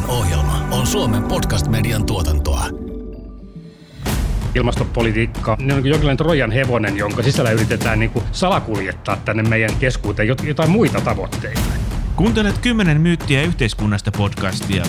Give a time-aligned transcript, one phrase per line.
[0.00, 2.64] Tämäkin ohjelma on Suomen podcast-median tuotantoa.
[4.54, 10.28] Ilmastopolitiikka ne on jonkinlainen Trojan hevonen, jonka sisällä yritetään niin kuin salakuljettaa tänne meidän keskuuteen
[10.28, 11.60] jotain muita tavoitteita.
[12.16, 14.84] Kuuntelet kymmenen myyttiä yhteiskunnasta podcastia.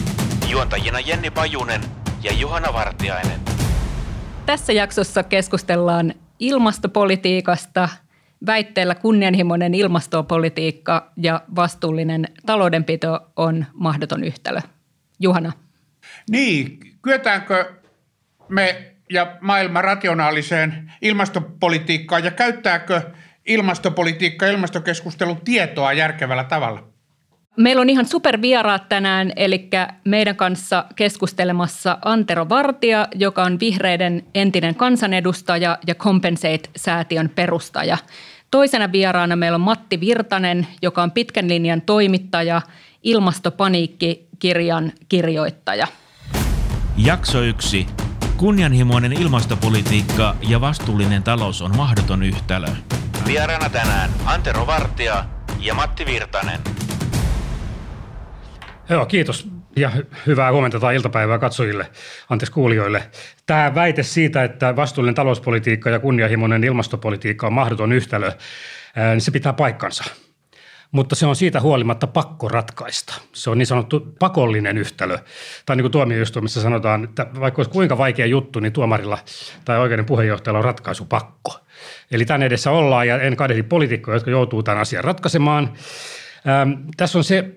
[0.50, 1.82] Juontajina Jenni Pajunen
[2.24, 3.40] ja Juhana Vartiainen.
[4.46, 7.90] Tässä jaksossa keskustellaan ilmastopolitiikasta,
[8.46, 14.62] väitteellä kunnianhimoinen ilmastopolitiikka ja vastuullinen taloudenpito on mahdoton yhtälö.
[15.22, 15.52] Juhana.
[16.30, 17.74] Niin, kyetäänkö
[18.50, 23.02] me ja maailma rationaaliseen ilmastopolitiikkaan ja käyttääkö
[23.46, 26.84] ilmastopolitiikka ja ilmastokeskustelu tietoa järkevällä tavalla?
[27.58, 29.70] Meillä on ihan supervieraat tänään, eli
[30.06, 37.98] meidän kanssa keskustelemassa Antero Vartija, joka on vihreiden entinen kansanedustaja ja Compensate-säätiön perustaja.
[38.52, 42.62] Toisena vieraana meillä on Matti Virtanen, joka on pitkän linjan toimittaja,
[44.44, 45.88] ilmastopaniikki-kirjan kirjoittaja.
[46.98, 47.88] Jakso yksi.
[48.38, 52.68] Kunnianhimoinen ilmastopolitiikka ja vastuullinen talous on mahdoton yhtälö.
[53.26, 55.26] Vieraana tänään Antero Vartija
[55.60, 56.60] ja Matti Virtanen.
[58.90, 59.92] Joo, kiitos ja
[60.28, 61.92] hyvää huomenta tai iltapäivää katsojille,
[62.30, 63.10] anteeksi kuulijoille.
[63.46, 68.32] Tämä väite siitä, että vastuullinen talouspolitiikka ja kunnianhimoinen ilmastopolitiikka on mahdoton yhtälö,
[69.12, 70.04] niin se pitää paikkansa.
[70.92, 73.14] Mutta se on siitä huolimatta pakko ratkaista.
[73.34, 75.18] Se on niin sanottu pakollinen yhtälö.
[75.66, 79.18] Tai niin kuin tuomioistuimessa sanotaan, että vaikka olisi kuinka vaikea juttu, niin tuomarilla
[79.66, 81.60] tai oikeuden puheenjohtajalla on ratkaisu pakko.
[82.12, 85.74] Eli tämän edessä ollaan ja en kadehdi poliitikkoja, jotka joutuu tämän asian ratkaisemaan.
[86.48, 87.56] Ähm, tässä on se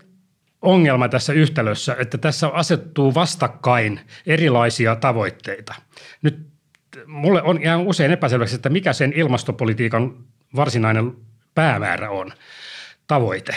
[0.62, 5.74] ongelma tässä yhtälössä, että tässä asettuu vastakkain erilaisia tavoitteita.
[6.22, 6.46] Nyt
[7.06, 10.16] mulle on ihan usein epäselväksi, että mikä sen ilmastopolitiikan
[10.56, 11.16] varsinainen
[11.55, 12.32] päämäärä on,
[13.06, 13.55] tavoite.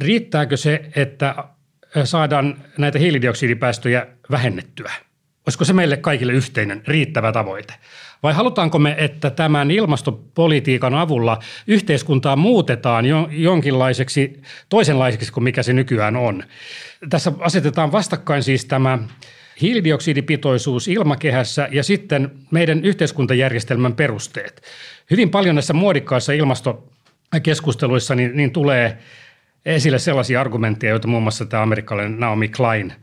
[0.00, 1.34] Riittääkö se, että
[2.04, 4.92] saadaan näitä hiilidioksidipäästöjä vähennettyä?
[5.46, 7.74] Olisiko se meille kaikille yhteinen riittävä tavoite?
[8.22, 15.72] Vai halutaanko me, että tämän ilmastopolitiikan avulla yhteiskuntaa muutetaan jo, jonkinlaiseksi toisenlaiseksi kuin mikä se
[15.72, 16.44] nykyään on?
[17.10, 18.98] Tässä asetetaan vastakkain siis tämä
[19.60, 24.62] hiilidioksidipitoisuus ilmakehässä ja sitten meidän yhteiskuntajärjestelmän perusteet.
[25.10, 26.32] Hyvin paljon näissä muodikkaissa
[27.32, 28.98] ilmastokeskusteluissa niin, niin tulee
[29.66, 32.92] esille sellaisia argumentteja, joita muun muassa tämä amerikkalainen Naomi Klein–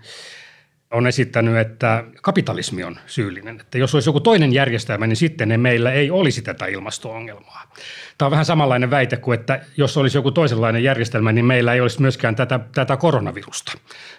[0.95, 3.59] on esittänyt, että kapitalismi on syyllinen.
[3.59, 7.63] Että jos olisi joku toinen järjestelmä, niin sitten meillä ei olisi tätä ilmasto-ongelmaa.
[8.17, 11.81] Tämä on vähän samanlainen väite kuin, että jos olisi joku toisenlainen järjestelmä, niin meillä ei
[11.81, 13.71] olisi myöskään tätä, tätä koronavirusta.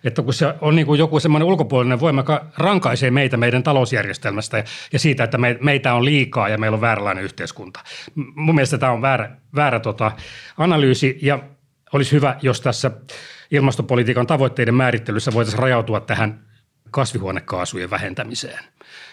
[0.04, 4.64] Että kun se on niin kuin joku semmoinen ulkopuolinen voima, joka rankaisee meitä meidän talousjärjestelmästä
[4.92, 7.80] ja siitä, että me, meitä on liikaa ja meillä on vääränlainen yhteiskunta.
[8.14, 10.12] Mun mielestä tämä on väärä, väärä tota,
[10.58, 11.38] analyysi ja
[11.92, 12.90] olisi hyvä, jos tässä
[13.50, 16.45] ilmastopolitiikan tavoitteiden määrittelyssä voitaisiin rajautua tähän
[16.96, 18.64] kasvihuonekaasujen vähentämiseen.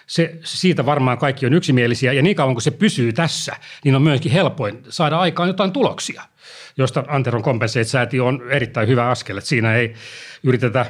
[0.07, 4.01] Se, siitä varmaan kaikki on yksimielisiä ja niin kauan kuin se pysyy tässä, niin on
[4.01, 6.23] myöskin helpoin saada aikaan jotain tuloksia,
[6.77, 9.37] josta Anteron Compensate-säätiö on erittäin hyvä askel.
[9.37, 9.93] Että siinä ei
[10.43, 10.85] yritetä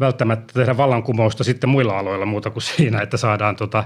[0.00, 3.84] välttämättä tehdä vallankumousta sitten muilla aloilla muuta kuin siinä, että saadaan tota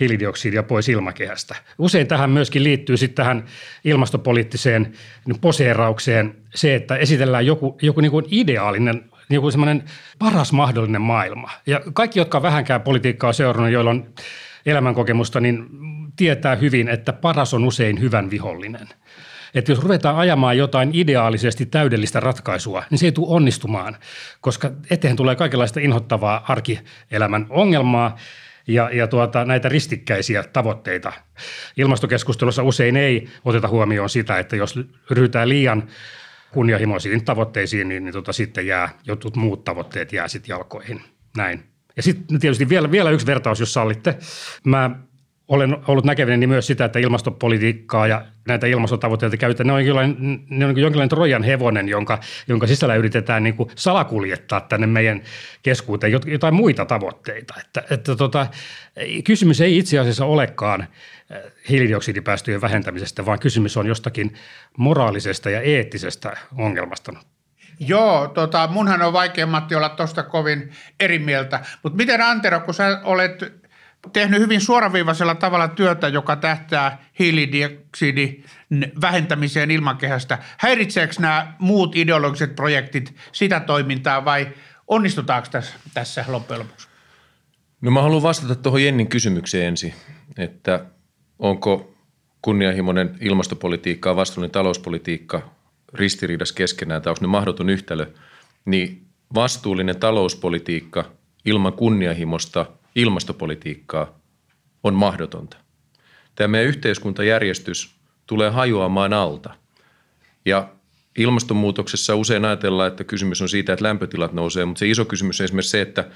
[0.00, 1.56] hiilidioksidia pois ilmakehästä.
[1.78, 3.44] Usein tähän myöskin liittyy sitten tähän
[3.84, 4.92] ilmastopoliittiseen
[5.40, 9.84] poseeraukseen se, että esitellään joku, joku niin kuin ideaalinen niin kuin semmoinen
[10.18, 11.50] paras mahdollinen maailma.
[11.66, 14.06] Ja kaikki, jotka vähänkään politiikkaa seurannut, joilla on
[14.66, 15.66] elämänkokemusta, niin
[16.16, 18.88] tietää hyvin, että paras on usein hyvän vihollinen.
[19.54, 23.96] Että jos ruvetaan ajamaan jotain ideaalisesti täydellistä ratkaisua, niin se ei tule onnistumaan,
[24.40, 28.16] koska eteen tulee kaikenlaista inhottavaa arkielämän ongelmaa
[28.66, 31.12] ja, ja tuota, näitä ristikkäisiä tavoitteita.
[31.76, 34.78] Ilmastokeskustelussa usein ei oteta huomioon sitä, että jos
[35.10, 35.82] ryhdytään liian–
[36.54, 41.02] kunnianhimoisiin tavoitteisiin, niin, niin tota, sitten jää jotkut muut tavoitteet jää sitten jalkoihin.
[41.36, 41.64] Näin.
[41.96, 44.18] Ja sitten tietysti vielä, vielä yksi vertaus, jos sallitte.
[44.64, 44.90] Mä
[45.48, 49.66] olen ollut näkevinäni myös sitä, että ilmastopolitiikkaa ja näitä ilmastotavoitteita käytetään.
[49.66, 52.18] Ne on jonkinlainen, ne on jonkinlainen Trojan hevonen, jonka,
[52.48, 55.22] jonka sisällä yritetään niin kuin salakuljettaa tänne meidän
[55.62, 57.54] keskuuteen jotain muita tavoitteita.
[57.60, 58.46] Että, että tota,
[59.24, 61.38] kysymys ei itse asiassa olekaan äh,
[61.68, 64.34] hiilidioksidipäästöjen vähentämisestä, vaan kysymys on jostakin
[64.78, 67.12] moraalisesta ja eettisestä ongelmasta.
[67.80, 71.60] Joo, tota, munhan on vaikea Matti olla tuosta kovin eri mieltä.
[71.82, 73.63] Mutta miten Antero, kun sä olet
[74.12, 78.44] tehnyt hyvin suoraviivaisella tavalla työtä, joka tähtää hiilidioksidin
[79.00, 80.38] vähentämiseen ilmakehästä.
[80.58, 84.48] Häiritseekö nämä muut ideologiset projektit sitä toimintaa vai
[84.88, 86.88] onnistutaanko tässä, tässä loppujen lopuksi?
[87.80, 89.94] No mä haluan vastata tuohon Jennin kysymykseen ensin,
[90.38, 90.84] että
[91.38, 91.94] onko
[92.42, 95.54] kunnianhimoinen ilmastopolitiikka ja vastuullinen talouspolitiikka
[95.94, 98.06] ristiriidassa keskenään tai onko ne mahdoton yhtälö,
[98.64, 101.04] niin vastuullinen talouspolitiikka
[101.44, 104.18] ilman kunnianhimosta ilmastopolitiikkaa
[104.82, 105.56] on mahdotonta.
[106.34, 107.94] Tämä meidän yhteiskuntajärjestys
[108.26, 109.54] tulee hajoamaan alta.
[110.44, 110.68] Ja
[111.18, 115.44] ilmastonmuutoksessa usein ajatellaan, että kysymys on siitä, että lämpötilat nousee, mutta se iso kysymys on
[115.44, 116.08] esimerkiksi se, että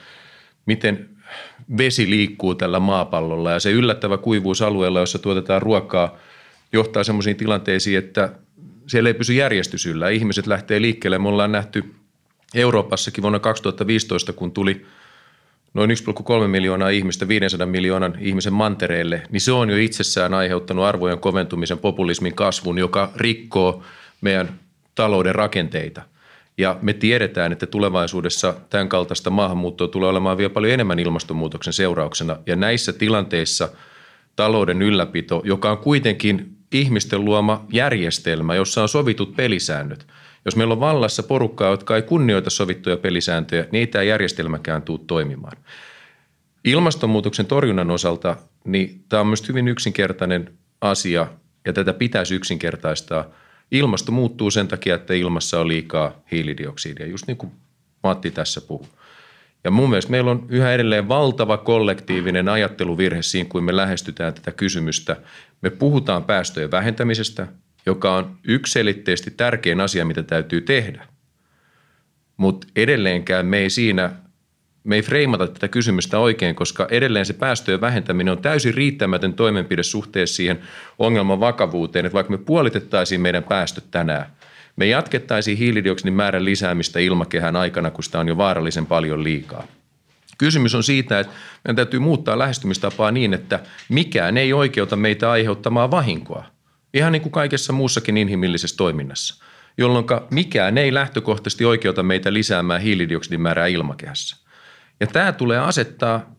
[0.67, 1.09] miten
[1.79, 6.19] vesi liikkuu tällä maapallolla ja se yllättävä kuivuus alueella, jossa tuotetaan ruokaa,
[6.73, 8.33] johtaa sellaisiin tilanteisiin, että
[8.87, 10.09] siellä ei pysy järjestys yllä.
[10.09, 11.19] Ihmiset lähtee liikkeelle.
[11.19, 11.95] Me ollaan nähty
[12.55, 14.87] Euroopassakin vuonna 2015, kun tuli
[15.75, 21.19] noin 1,3 miljoonaa ihmistä 500 miljoonan ihmisen mantereelle, niin se on jo itsessään aiheuttanut arvojen
[21.19, 23.83] koventumisen, populismin kasvun, joka rikkoo
[24.21, 24.61] meidän
[24.95, 26.03] talouden rakenteita.
[26.59, 32.37] Ja me tiedetään, että tulevaisuudessa tämän kaltaista maahanmuuttoa tulee olemaan vielä paljon enemmän ilmastonmuutoksen seurauksena.
[32.47, 33.69] Ja näissä tilanteissa
[34.37, 40.07] talouden ylläpito, joka on kuitenkin ihmisten luoma järjestelmä, jossa on sovitut pelisäännöt.
[40.49, 45.01] Jos meillä on vallassa porukkaa, jotka ei kunnioita sovittuja pelisääntöjä, niin ei tämä järjestelmäkään tule
[45.07, 45.57] toimimaan.
[46.65, 51.27] Ilmastonmuutoksen torjunnan osalta niin tämä on myös hyvin yksinkertainen asia
[51.67, 53.25] ja tätä pitäisi yksinkertaistaa.
[53.71, 57.53] Ilmasto muuttuu sen takia, että ilmassa on liikaa hiilidioksidia, just niin kuin
[58.03, 58.89] Matti tässä puhuu.
[59.65, 64.53] Ja mun mielestä meillä on yhä edelleen valtava kollektiivinen ajatteluvirhe siinä, kun me lähestytään tätä
[64.53, 65.17] kysymystä.
[65.63, 67.47] Me puhutaan päästöjen vähentämisestä,
[67.89, 71.07] joka on ykselitteisesti tärkein asia, mitä täytyy tehdä.
[72.37, 74.11] Mutta edelleenkään me ei siinä,
[74.85, 79.83] me ei freimata tätä kysymystä oikein, koska edelleen se päästöjen vähentäminen on täysin riittämätön toimenpide
[79.83, 80.61] suhteessa siihen
[80.99, 84.27] ongelman vakavuuteen, että vaikka me puolitettaisiin meidän päästöt tänään,
[84.77, 89.67] me jatkettaisiin hiilidioksidin määrän lisäämistä ilmakehän aikana, kun sitä on jo vaarallisen paljon liikaa.
[90.39, 91.33] Kysymys on siitä, että
[91.65, 96.58] meidän täytyy muuttaa lähestymistapaa niin, että mikään ei oikeuta meitä aiheuttamaan vahinkoa.
[96.95, 99.45] Ihan niin kuin kaikessa muussakin inhimillisessä toiminnassa,
[99.79, 104.37] jolloin mikään ei lähtökohtaisesti oikeuta meitä lisäämään hiilidioksidin määrää ilmakehässä.
[105.01, 106.39] Ja tämä tulee asettaa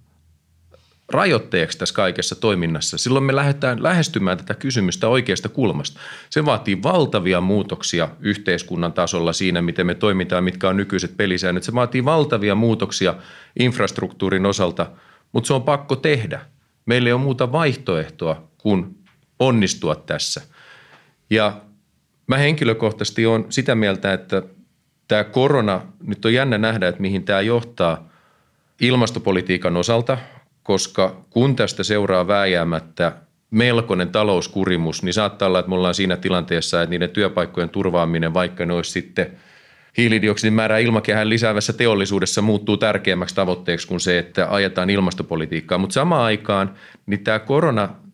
[1.10, 2.98] rajoitteeksi tässä kaikessa toiminnassa.
[2.98, 6.00] Silloin me lähdetään lähestymään tätä kysymystä oikeasta kulmasta.
[6.30, 11.64] Se vaatii valtavia muutoksia yhteiskunnan tasolla siinä, miten me toimitaan, mitkä on nykyiset pelisäännöt.
[11.64, 13.16] Se vaatii valtavia muutoksia
[13.60, 14.92] infrastruktuurin osalta,
[15.32, 16.42] mutta se on pakko tehdä.
[16.86, 18.99] Meillä ei ole muuta vaihtoehtoa kuin
[19.40, 20.42] onnistua tässä.
[21.30, 21.62] Ja
[22.28, 24.44] mä henkilökohtaisesti olen sitä mieltä, että
[25.08, 28.10] tämä korona, nyt on jännä nähdä, että mihin tämä johtaa
[28.82, 30.18] ilmastopolitiikan osalta–
[30.70, 33.12] koska kun tästä seuraa vääjäämättä
[33.52, 38.66] melkoinen talouskurimus, niin saattaa olla, että me ollaan siinä tilanteessa, että niiden työpaikkojen turvaaminen, vaikka
[38.66, 39.32] ne olisi sitten
[39.98, 45.78] hiilidioksidin määrää ilmakehään lisäävässä teollisuudessa muuttuu tärkeämmäksi tavoitteeksi kuin se, että ajetaan ilmastopolitiikkaa.
[45.78, 46.74] Mutta samaan aikaan
[47.06, 47.40] niin tämä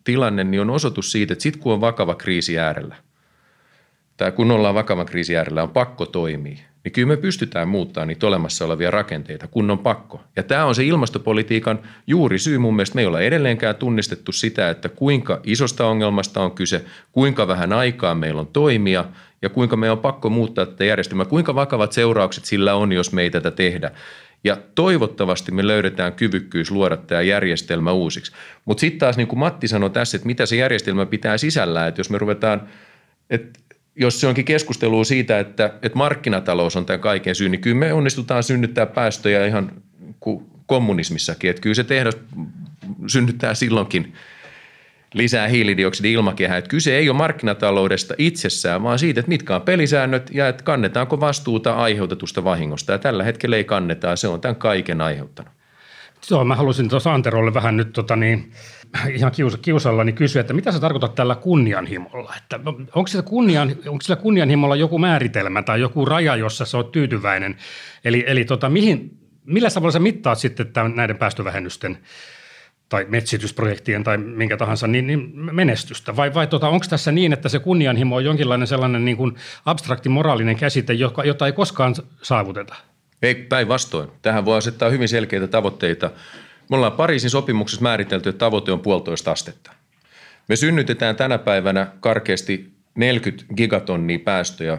[0.06, 2.96] koronatilanne niin on osoitus siitä, että sitten kun on vakava kriisi äärellä,
[4.18, 8.28] tai kun ollaan vakavan kriisi äärellä, on pakko toimia niin kyllä me pystytään muuttamaan niitä
[8.28, 10.22] olemassa olevia rakenteita, kun on pakko.
[10.36, 12.96] Ja tämä on se ilmastopolitiikan juuri syy mun mielestä.
[12.96, 18.16] Me ei olla edelleenkään tunnistettu sitä, että kuinka isosta ongelmasta on kyse, kuinka vähän aikaa
[18.16, 19.06] meillä on toimia
[19.42, 23.22] ja kuinka meidän on pakko muuttaa tätä järjestelmää, kuinka vakavat seuraukset sillä on, jos me
[23.22, 23.92] ei tätä tehdä.
[24.45, 28.31] Ja toivottavasti me löydetään kyvykkyys luoda tämä järjestelmä uusiksi.
[28.65, 32.00] Mutta sitten taas niin kuin Matti sanoi tässä, että mitä se järjestelmä pitää sisällään, että
[32.00, 32.69] jos me ruvetaan,
[33.30, 33.59] että
[33.95, 37.94] jos se onkin keskustelu siitä, että, että markkinatalous on tämän kaiken syy, niin kyllä me
[37.94, 39.71] onnistutaan synnyttää päästöjä ihan
[40.19, 41.49] kuin kommunismissakin.
[41.49, 42.18] Että kyllä se tehdas
[43.07, 44.14] synnyttää silloinkin
[45.16, 46.57] lisää hiilidioksidi ilmakehää.
[46.57, 51.19] Että kyse ei ole markkinataloudesta itsessään, vaan siitä, että mitkä on pelisäännöt ja että kannetaanko
[51.19, 52.92] vastuuta aiheutetusta vahingosta.
[52.92, 55.54] Ja tällä hetkellä ei kanneta, se on tämän kaiken aiheuttanut.
[56.30, 58.52] Joo, mä halusin tuossa Anterolle vähän nyt tota niin,
[59.10, 62.34] ihan kius, kiusallani kysyä, että mitä sä tarkoitat tällä kunnianhimolla?
[62.38, 62.60] Että
[62.95, 67.56] onko, sillä kunnian, onko sillä kunnianhimolla joku määritelmä tai joku raja, jossa sä oot tyytyväinen?
[68.06, 71.98] Eli, eli tota, mihin, millä tavalla sä mittaat sitten tämän, näiden päästövähennysten
[72.89, 76.15] tai metsitysprojektien tai minkä tahansa niin, niin menestystä?
[76.15, 80.09] Vai, vai tota, onko tässä niin, että se kunnianhimo on jonkinlainen sellainen niin kuin abstrakti
[80.09, 82.75] moraalinen käsite, joka, jota ei koskaan saavuteta?
[83.21, 84.09] Ei päinvastoin.
[84.21, 86.11] Tähän voi asettaa hyvin selkeitä tavoitteita–
[86.69, 89.71] me ollaan Pariisin sopimuksessa määritelty, että tavoite on puolitoista astetta.
[90.49, 94.77] Me synnytetään tänä päivänä karkeasti 40 gigatonnia päästöjä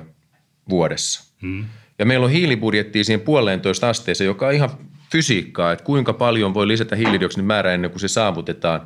[0.68, 1.34] vuodessa.
[1.42, 1.64] Hmm.
[1.98, 4.70] Ja meillä on hiilibudjettia siihen puoleentoista asteeseen, joka on ihan
[5.16, 8.80] fysiikkaa, että kuinka paljon voi lisätä hiilidioksidin määrää ennen kuin se saavutetaan.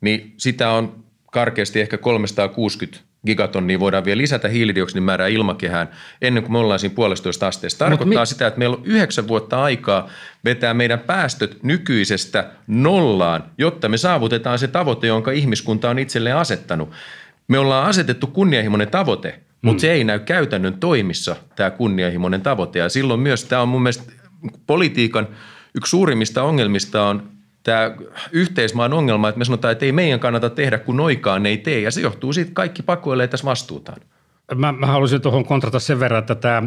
[0.00, 5.88] Niin sitä on karkeasti ehkä 360 gigatonnia voidaan vielä lisätä hiilidioksidin määrää ilmakehään
[6.22, 7.78] ennen kuin me ollaan siinä puolestoista asteessa.
[7.78, 10.08] Tarkoittaa mi- sitä, että meillä on yhdeksän vuotta aikaa
[10.44, 16.90] vetää meidän päästöt nykyisestä nollaan, jotta me saavutetaan se tavoite, jonka ihmiskunta on itselleen asettanut.
[17.48, 19.80] Me ollaan asetettu kunnianhimoinen tavoite, mutta mm.
[19.80, 22.78] se ei näy käytännön toimissa, tämä kunnianhimoinen tavoite.
[22.78, 24.12] Ja silloin myös tämä on mun mielestä
[24.66, 25.28] politiikan
[25.74, 27.30] yksi suurimmista ongelmista on
[27.62, 27.94] tämä
[28.32, 31.80] yhteismaan ongelma, että me sanotaan, että ei meidän kannata tehdä, kun noikaan ei tee.
[31.80, 34.00] Ja se johtuu siitä, että kaikki pakoilee tässä vastuutaan.
[34.54, 36.62] Mä, mä haluaisin tuohon kontrata sen verran, että tämä,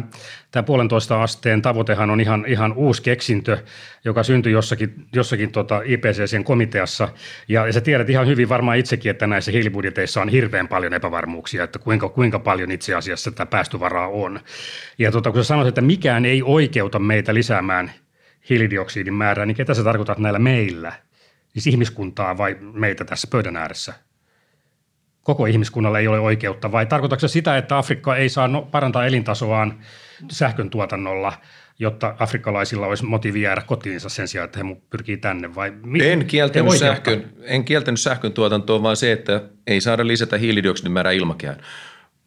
[0.50, 3.58] tämä puolentoista asteen tavoitehan on ihan, ihan uusi keksintö,
[4.04, 7.08] joka syntyi jossakin, jossakin tota IPCCn komiteassa.
[7.48, 11.64] Ja, ja sä tiedät ihan hyvin varmaan itsekin, että näissä hiilibudjeteissa on hirveän paljon epävarmuuksia,
[11.64, 14.40] että kuinka, kuinka paljon itse asiassa tätä päästövaraa on.
[14.98, 17.92] Ja tota, kun sä sanoit, että mikään ei oikeuta meitä lisäämään
[18.50, 20.92] hiilidioksidin määrää, niin ketä sä tarkoitat näillä meillä?
[21.48, 23.94] Siis ihmiskuntaa vai meitä tässä pöydän ääressä?
[25.26, 29.06] koko ihmiskunnalle ei ole oikeutta, vai tarkoitatko se sitä, että Afrikka ei saa no, parantaa
[29.06, 29.78] elintasoaan
[30.30, 31.32] sähkön tuotannolla,
[31.78, 35.54] jotta afrikkalaisilla olisi motiivi jäädä kotiinsa sen sijaan, että he pyrkii tänne?
[35.54, 40.38] Vai mi- en, kieltänyt sähkön, en kieltänyt sähkön tuotantoa, vaan se, että ei saada lisätä
[40.38, 41.60] hiilidioksidin määrää ilmakehään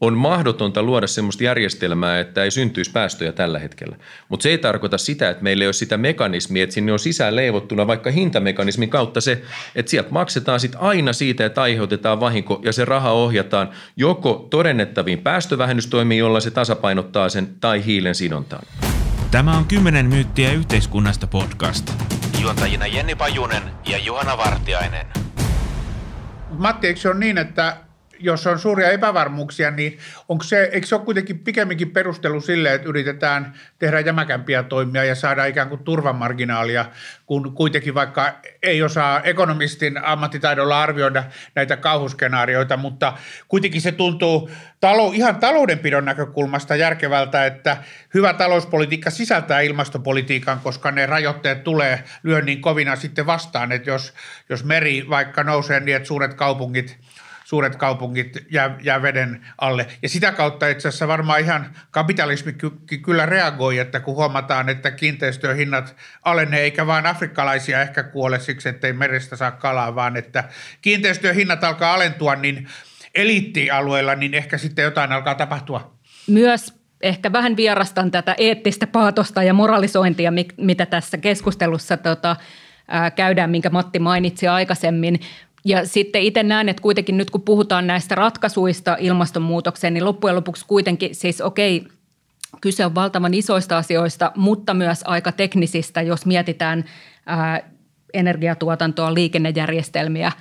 [0.01, 3.95] on mahdotonta luoda sellaista järjestelmää, että ei syntyisi päästöjä tällä hetkellä.
[4.29, 7.35] Mutta se ei tarkoita sitä, että meillä ei ole sitä mekanismia, että sinne on sisään
[7.35, 9.41] leivottuna vaikka hintamekanismin kautta se,
[9.75, 15.19] että sieltä maksetaan sit aina siitä, että aiheutetaan vahinko ja se raha ohjataan joko todennettaviin
[15.19, 18.65] päästövähennystoimiin, jolla se tasapainottaa sen, tai hiilen sidontaan.
[19.31, 21.93] Tämä on 10 myyttiä yhteiskunnasta podcast.
[22.41, 25.07] Juontajina Jenni Pajunen ja Juhana Vartiainen.
[26.49, 27.88] Matti, eikö se ole niin, että
[28.19, 29.97] jos on suuria epävarmuuksia, niin
[30.29, 35.15] onko se, eikö se ole kuitenkin pikemminkin perustelu sille, että yritetään tehdä jämäkämpiä toimia ja
[35.15, 36.85] saada ikään kuin turvamarginaalia,
[37.25, 38.33] kun kuitenkin vaikka
[38.63, 41.23] ei osaa ekonomistin ammattitaidolla arvioida
[41.55, 43.13] näitä kauhuskenaarioita, mutta
[43.47, 44.49] kuitenkin se tuntuu
[44.79, 47.77] talou, ihan taloudenpidon näkökulmasta järkevältä, että
[48.13, 54.13] hyvä talouspolitiikka sisältää ilmastopolitiikan, koska ne rajoitteet tulee lyö niin kovina sitten vastaan, että jos,
[54.49, 56.97] jos meri vaikka nousee niin, että suuret kaupungit–
[57.49, 58.37] suuret kaupungit
[58.81, 59.87] jää, veden alle.
[60.01, 64.91] Ja sitä kautta itse asiassa varmaan ihan kapitalismi ky- kyllä reagoi, että kun huomataan, että
[64.91, 70.43] kiinteistöhinnat alenee, eikä vain afrikkalaisia ehkä kuole siksi, ettei merestä saa kalaa, vaan että
[70.81, 72.67] kiinteistöhinnat alkaa alentua, niin
[73.15, 75.93] eliittialueilla, niin ehkä sitten jotain alkaa tapahtua.
[76.27, 82.35] Myös ehkä vähän vierastan tätä eettistä paatosta ja moralisointia, mitä tässä keskustelussa tota,
[83.15, 85.19] käydään, minkä Matti mainitsi aikaisemmin.
[85.65, 90.65] Ja sitten itse näen, että kuitenkin nyt kun puhutaan näistä ratkaisuista ilmastonmuutokseen, niin loppujen lopuksi
[90.67, 91.87] kuitenkin siis okei,
[92.61, 96.85] kyse on valtavan isoista asioista, mutta myös aika teknisistä, jos mietitään
[97.25, 97.61] ää,
[98.13, 100.31] energiatuotantoa, liikennejärjestelmiä,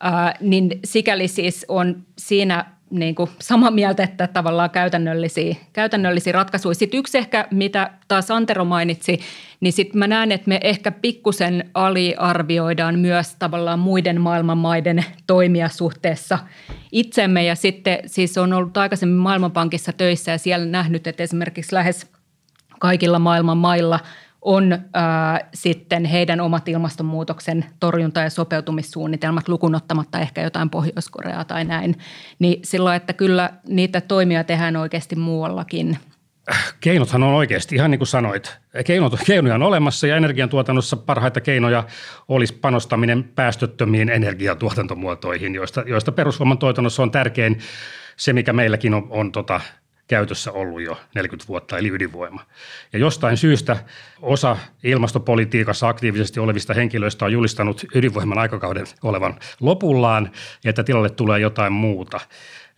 [0.00, 6.74] ää, niin sikäli siis on siinä– niin kuin samaa mieltä, että tavallaan käytännöllisiä, käytännöllisiä ratkaisuja.
[6.74, 9.20] Sitten yksi ehkä, mitä taas Antero mainitsi,
[9.60, 15.68] niin sitten mä näen, että me ehkä pikkusen aliarvioidaan myös tavallaan muiden maailman maiden toimia
[15.68, 16.38] suhteessa
[16.92, 17.44] itsemme.
[17.44, 22.06] Ja sitten siis on ollut aikaisemmin Maailmanpankissa töissä ja siellä nähnyt, että esimerkiksi lähes
[22.78, 24.00] kaikilla maailman mailla–
[24.42, 31.98] on ää, sitten heidän omat ilmastonmuutoksen torjunta- ja sopeutumissuunnitelmat lukunottamatta ehkä jotain Pohjois-Koreaa tai näin.
[32.38, 35.98] Niin silloin, että kyllä niitä toimia tehdään oikeasti muuallakin.
[36.80, 41.84] Keinothan on oikeasti, ihan niin kuin sanoit, keinot, keinoja on olemassa ja energiantuotannossa parhaita keinoja
[42.28, 47.58] olisi panostaminen päästöttömiin energiantuotantomuotoihin, joista, joista perusvoiman tuotannossa on tärkein
[48.16, 49.60] se, mikä meilläkin on, on tota,
[50.10, 52.44] käytössä ollut jo 40 vuotta, eli ydinvoima.
[52.92, 53.76] Ja jostain syystä
[54.22, 60.30] osa ilmastopolitiikassa aktiivisesti olevista henkilöistä on julistanut ydinvoiman aikakauden olevan lopullaan,
[60.64, 62.20] että tilalle tulee jotain muuta.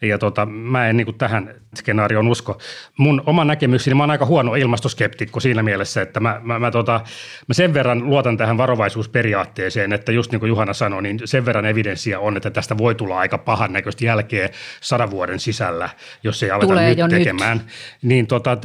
[0.02, 2.58] Ja tota, mä en niin kuin tähän skenaarioon usko.
[2.96, 7.00] Mun oma näkemykseni, mä oon aika huono ilmastoskeptikko siinä mielessä, että mä, mä, mä, tota,
[7.48, 11.66] mä sen verran luotan tähän varovaisuusperiaatteeseen, että just niin kuin Juhana sanoi, niin sen verran
[11.66, 14.48] evidenssiä on, että tästä voi tulla aika pahan näköistä jälkeä
[14.80, 15.88] sadan vuoden sisällä,
[16.22, 17.56] jos ei aleta Tulee nyt tekemään.
[17.56, 17.66] Nyt.
[18.02, 18.56] Niin tota,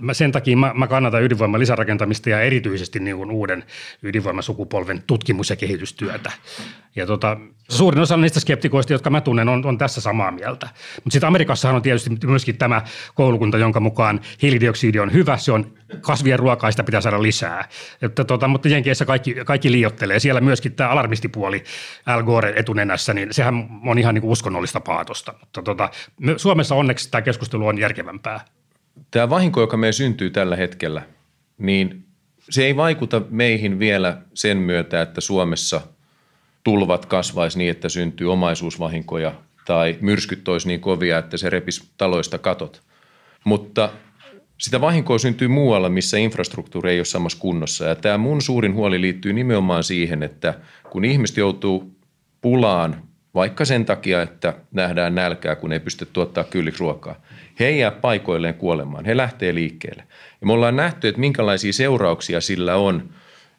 [0.00, 3.64] mä sen takia mä, mä kannatan ydinvoiman lisärakentamista ja erityisesti niin kuin uuden
[4.02, 6.32] ydinvoimasukupolven tutkimus- ja kehitystyötä.
[6.96, 7.36] Ja tota,
[7.68, 10.63] suurin osa niistä skeptikoista, jotka mä tunnen, on, on tässä samaa mieltä.
[10.96, 12.82] Mutta sitten Amerikassahan on tietysti myöskin tämä
[13.14, 17.68] koulukunta, jonka mukaan hiilidioksidi on hyvä, se on kasvien ruokaa, sitä pitää saada lisää.
[18.02, 20.18] Että tota, mutta Jenkeissä kaikki, kaikki liiottelee.
[20.20, 21.64] Siellä myöskin tämä alarmistipuoli
[22.06, 25.34] Al Gore etunenässä, niin sehän on ihan niin uskonnollista paatosta.
[25.40, 25.90] Mutta tota,
[26.36, 28.44] Suomessa onneksi tämä keskustelu on järkevämpää.
[29.10, 31.02] Tämä vahinko, joka me syntyy tällä hetkellä,
[31.58, 32.04] niin
[32.50, 35.80] se ei vaikuta meihin vielä sen myötä, että Suomessa
[36.64, 42.38] tulvat kasvaisi niin, että syntyy omaisuusvahinkoja tai myrskyt olisi niin kovia, että se repisi taloista
[42.38, 42.82] katot.
[43.44, 43.90] Mutta
[44.58, 47.84] sitä vahinkoa syntyy muualla, missä infrastruktuuri ei ole samassa kunnossa.
[47.84, 50.54] Ja tämä mun suurin huoli liittyy nimenomaan siihen, että
[50.90, 51.96] kun ihmiset joutuu
[52.40, 53.02] pulaan
[53.34, 57.20] vaikka sen takia, että nähdään nälkää, kun ei pysty tuottaa kylliksi ruokaa.
[57.60, 60.04] He jää paikoilleen kuolemaan, he lähtee liikkeelle.
[60.40, 63.08] Ja me ollaan nähty, että minkälaisia seurauksia sillä on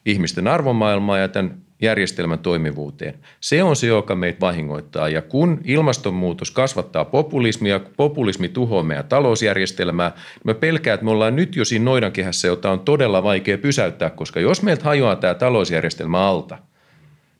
[0.06, 3.14] ihmisten arvomaailmaa ja tämän järjestelmän toimivuuteen.
[3.40, 5.08] Se on se, joka meitä vahingoittaa.
[5.08, 11.36] Ja kun ilmastonmuutos kasvattaa populismia, populismi tuhoaa meidän talousjärjestelmää, niin mä pelkään, että me ollaan
[11.36, 16.28] nyt jo siinä noidankehässä, jota on todella vaikea pysäyttää, koska jos meiltä hajoaa tämä talousjärjestelmä
[16.28, 16.58] alta–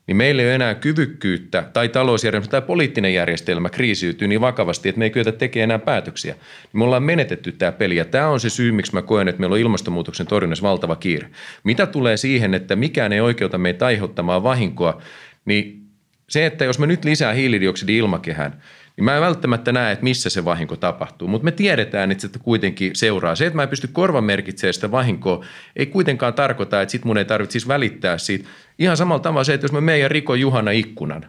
[0.07, 4.99] niin meillä ei ole enää kyvykkyyttä tai talousjärjestelmä tai poliittinen järjestelmä kriisiytyy niin vakavasti, että
[4.99, 6.35] me ei kyetä tekemään enää päätöksiä.
[6.73, 9.53] Me ollaan menetetty tämä peli ja tämä on se syy, miksi mä koen, että meillä
[9.53, 11.29] on ilmastonmuutoksen torjunnassa valtava kiire.
[11.63, 15.01] Mitä tulee siihen, että mikään ei oikeuta meitä aiheuttamaan vahinkoa,
[15.45, 15.87] niin
[16.29, 18.61] se, että jos me nyt lisää hiilidioksidi ilmakehään,
[18.97, 22.39] niin mä en välttämättä näe, että missä se vahinko tapahtuu, mutta me tiedetään, että se
[22.43, 23.35] kuitenkin seuraa.
[23.35, 27.25] Se, että mä en pysty korvamerkitsemään sitä vahinkoa, ei kuitenkaan tarkoita, että sit mun ei
[27.25, 28.49] tarvitsisi välittää siitä.
[28.79, 31.25] Ihan samalla tavalla se, että jos mä meidän riko Juhana ikkunan,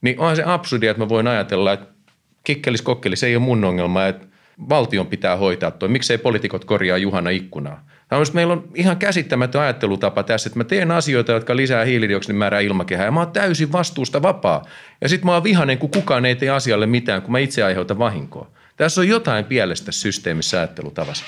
[0.00, 1.86] niin onhan se absurdia, että mä voin ajatella, että
[2.44, 4.26] kikkelis kokkelis ei ole mun ongelma, että
[4.68, 5.88] valtion pitää hoitaa toi.
[5.88, 7.84] Miksei poliitikot korjaa Juhana ikkunaa?
[8.32, 13.04] meillä on ihan käsittämätön ajattelutapa tässä, että mä teen asioita, jotka lisää hiilidioksidin määrää ilmakehää
[13.04, 14.64] ja mä oon täysin vastuusta vapaa.
[15.00, 17.98] Ja sitten mä oon vihanen, kun kukaan ei tee asialle mitään, kun mä itse aiheutan
[17.98, 18.50] vahinkoa.
[18.76, 21.24] Tässä on jotain pielestä systeemissä ajattelutavassa.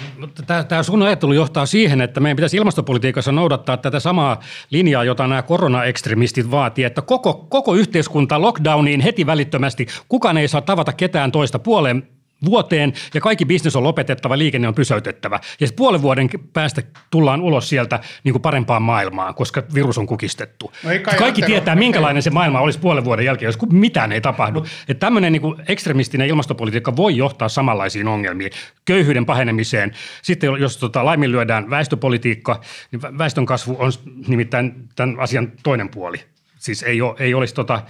[0.69, 5.43] Tämä sun ajattelu johtaa siihen, että meidän pitäisi ilmastopolitiikassa noudattaa tätä samaa linjaa, jota nämä
[5.43, 9.87] koronaekstremistit vaatii, että koko, koko yhteiskunta lockdowniin heti välittömästi.
[10.09, 12.09] Kukaan ei saa tavata ketään toista puoleen
[12.45, 15.41] vuoteen ja kaikki bisnes on lopetettava, liikenne on pysäytettävä.
[15.61, 20.73] Ja puolen vuoden päästä tullaan ulos sieltä niin kuin parempaan maailmaan, koska virus on kukistettu.
[20.83, 24.61] No kaikki tietää, minkälainen se maailma olisi puolen vuoden jälkeen, jos mitään ei tapahdu.
[24.61, 24.67] No.
[24.89, 28.51] Että tämmöinen niin kuin ekstremistinen ilmastopolitiikka voi johtaa samanlaisiin ongelmiin,
[28.85, 29.93] köyhyyden pahenemiseen.
[30.23, 32.61] Sitten jos tota, laiminlyödään väestöpolitiikka,
[32.93, 33.93] niin väestön kasvu on
[34.27, 36.21] nimittäin tämän asian toinen puoli.
[36.59, 37.83] Siis ei, ole, ei olisi tota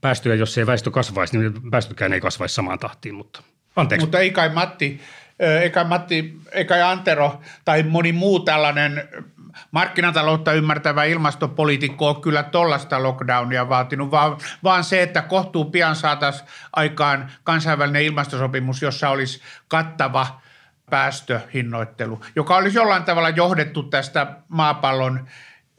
[0.00, 3.42] päästöjä, jos ei väestö kasvaisi, niin päästökään ei kasvaisi samaan tahtiin, mutta–
[3.76, 4.06] Anteeksi.
[4.06, 5.00] Mutta ei kai Matti,
[5.38, 9.08] ei kai Matti, ei kai Antero tai moni muu tällainen
[9.70, 16.48] markkinataloutta ymmärtävä ilmastopoliitikko on kyllä tollasta lockdownia vaatinut, vaan, vaan se, että kohtuu pian saataisiin
[16.72, 20.40] aikaan kansainvälinen ilmastosopimus, jossa olisi kattava
[20.90, 25.28] päästöhinnoittelu, joka olisi jollain tavalla johdettu tästä maapallon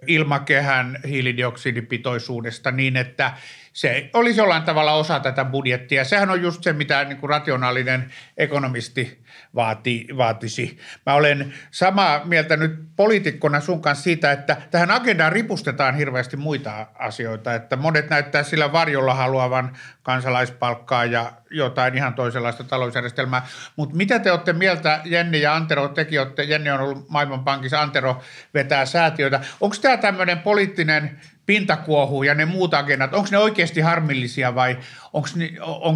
[0.08, 3.34] ilmakehän hiilidioksidipitoisuudesta niin, että
[3.74, 6.04] se olisi jollain tavalla osa tätä budjettia.
[6.04, 9.24] Sehän on just se, mitä niin kuin rationaalinen ekonomisti
[9.56, 10.80] vaati, vaatisi.
[11.06, 16.88] Mä olen samaa mieltä nyt poliitikkona sun kanssa siitä, että tähän agendaan ripustetaan hirveästi muita
[16.96, 23.46] asioita, että monet näyttää sillä varjolla haluavan kansalaispalkkaa ja jotain ihan toisenlaista talousjärjestelmää.
[23.76, 28.22] Mutta mitä te olette mieltä, Jenni ja Antero, tekin olette, Jenni on ollut Maailmanpankissa, Antero
[28.54, 29.40] vetää säätiöitä.
[29.62, 34.78] Onko tämä tämmöinen poliittinen pintakuohu ja ne muut agendat, onko ne oikeasti harmillisia vai
[35.14, 35.50] onko ne,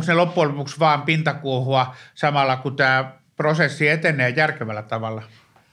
[0.07, 5.23] ne loppujen lopuksi vaan pintakuohua samalla kun tämä prosessi etenee järkevällä tavalla?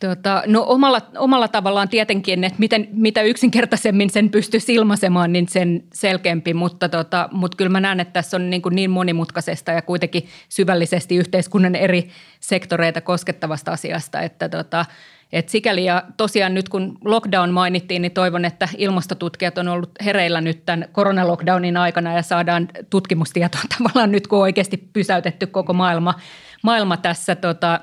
[0.01, 5.85] Tota, no omalla, omalla tavallaan tietenkin, että miten, mitä yksinkertaisemmin sen pystyisi ilmaisemaan, niin sen
[5.93, 9.83] selkeämpi, mutta, tota, mutta kyllä mä näen, että tässä on niin, kuin niin monimutkaisesta ja
[9.83, 12.09] kuitenkin syvällisesti yhteiskunnan eri
[12.41, 14.85] sektoreita koskettavasta asiasta, että tota,
[15.33, 20.41] et sikäli ja tosiaan nyt kun lockdown mainittiin, niin toivon, että ilmastotutkijat on ollut hereillä
[20.41, 26.15] nyt tämän koronalockdownin aikana ja saadaan tutkimustietoa tavallaan nyt, kun on oikeasti pysäytetty koko maailma,
[26.63, 27.81] maailma tässä tota,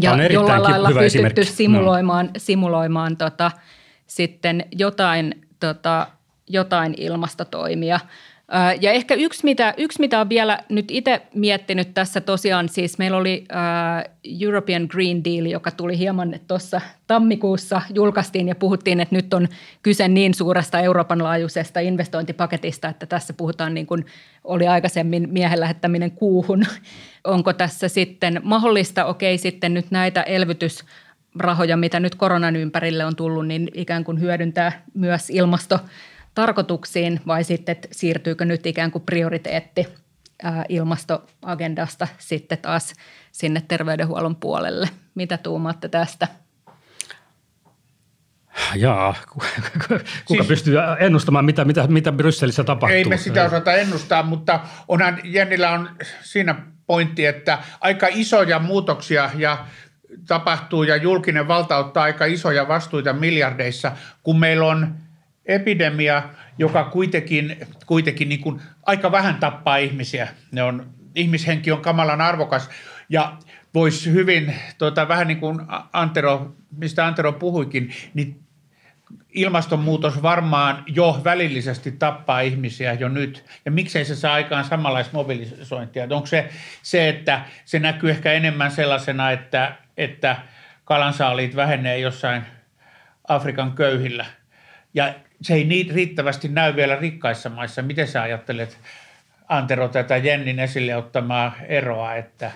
[0.00, 1.44] ja jollain lailla pystytty esimerkki.
[1.44, 2.32] simuloimaan, no.
[2.36, 3.50] simuloimaan tota,
[4.06, 6.06] sitten jotain, tota,
[6.48, 8.00] jotain ilmastotoimia–
[8.80, 13.16] ja ehkä yksi mitä, yksi, mitä on vielä nyt itse miettinyt tässä tosiaan, siis meillä
[13.16, 13.44] oli
[14.40, 19.48] European Green Deal, joka tuli hieman tuossa tammikuussa, julkaistiin ja puhuttiin, että nyt on
[19.82, 24.06] kyse niin suuresta Euroopan laajuisesta investointipaketista, että tässä puhutaan niin kuin
[24.44, 26.64] oli aikaisemmin miehen lähettäminen kuuhun.
[27.24, 30.84] Onko tässä sitten mahdollista, okei sitten nyt näitä elvytys
[31.38, 35.78] rahoja, mitä nyt koronan ympärille on tullut, niin ikään kuin hyödyntää myös ilmasto
[36.34, 39.88] tarkoituksiin vai sitten että siirtyykö nyt ikään kuin prioriteetti
[40.68, 42.94] ilmastoagendasta sitten taas
[43.32, 44.88] sinne terveydenhuollon puolelle.
[45.14, 46.28] Mitä tuumaatte tästä?
[48.74, 49.46] Jaa, kuka
[50.26, 52.96] siis, pystyy ennustamaan, mitä, mitä, mitä Brysselissä tapahtuu?
[52.96, 55.90] Ei me sitä osata ennustaa, mutta onhan Jennillä on
[56.22, 56.54] siinä
[56.86, 59.66] pointti, että aika isoja muutoksia ja
[60.26, 63.92] tapahtuu ja julkinen valta ottaa aika isoja vastuita miljardeissa,
[64.22, 64.94] kun meillä on
[65.46, 66.22] epidemia,
[66.58, 70.28] joka kuitenkin, kuitenkin niin kuin aika vähän tappaa ihmisiä.
[70.52, 72.70] Ne on, ihmishenki on kamalan arvokas
[73.08, 73.36] ja
[73.74, 75.60] voisi hyvin, tuota, vähän niin kuin
[75.92, 78.42] Antero, mistä Antero puhuikin, niin
[79.32, 83.44] ilmastonmuutos varmaan jo välillisesti tappaa ihmisiä jo nyt.
[83.64, 86.06] Ja miksei se saa aikaan samanlaista mobilisointia?
[86.10, 86.48] Onko se
[86.82, 90.36] se, että se näkyy ehkä enemmän sellaisena, että, että
[90.84, 92.42] kalansaaliit vähenee jossain
[93.28, 94.26] Afrikan köyhillä–
[94.94, 97.82] ja se ei niin riittävästi näy vielä rikkaissa maissa.
[97.82, 98.78] Miten sä ajattelet,
[99.48, 102.50] Antero, tätä Jennin esille ottamaa eroa, että,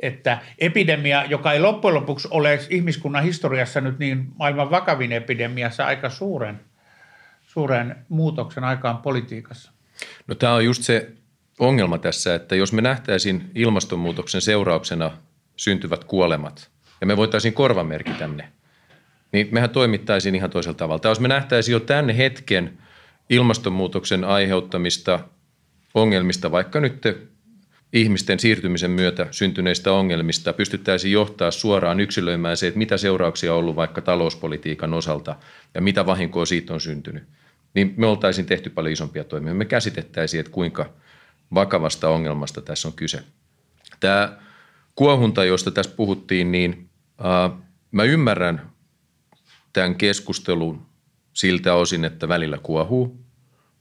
[0.00, 5.86] että epidemia, joka ei loppujen lopuksi ole ihmiskunnan historiassa nyt niin maailman vakavin epidemia, saa
[5.86, 6.60] aika suuren,
[7.46, 9.72] suuren muutoksen aikaan politiikassa?
[10.26, 11.12] No tämä on just se
[11.58, 15.10] ongelma tässä, että jos me nähtäisiin ilmastonmuutoksen seurauksena
[15.56, 16.70] syntyvät kuolemat
[17.00, 18.48] ja me voitaisiin korvamerkitä ne,
[19.36, 20.98] niin mehän toimittaisiin ihan toisella tavalla.
[20.98, 22.78] Tai jos me nähtäisiin jo tämän hetken
[23.30, 25.20] ilmastonmuutoksen aiheuttamista
[25.94, 27.02] ongelmista, vaikka nyt
[27.92, 33.76] ihmisten siirtymisen myötä syntyneistä ongelmista, pystyttäisiin johtaa suoraan yksilöimään se, että mitä seurauksia on ollut
[33.76, 35.36] vaikka talouspolitiikan osalta
[35.74, 37.24] ja mitä vahinkoa siitä on syntynyt,
[37.74, 39.54] niin me oltaisiin tehty paljon isompia toimia.
[39.54, 40.90] Me käsitettäisiin, että kuinka
[41.54, 43.22] vakavasta ongelmasta tässä on kyse.
[44.00, 44.38] Tämä
[44.94, 46.88] kuohunta, josta tässä puhuttiin, niin
[47.24, 47.58] äh,
[47.90, 48.75] mä ymmärrän
[49.76, 50.86] tämän keskustelun
[51.32, 53.20] siltä osin, että välillä kuohuu,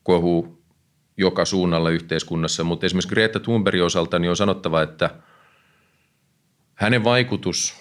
[0.03, 0.63] kuohuu
[1.17, 5.09] joka suunnalla yhteiskunnassa, mutta esimerkiksi Greta Thunbergin osalta niin on sanottava, että
[6.75, 7.75] hänen vaikutus